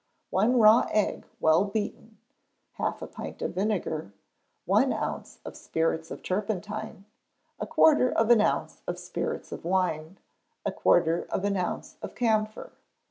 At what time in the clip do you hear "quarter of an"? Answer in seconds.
7.67-8.41, 10.71-11.55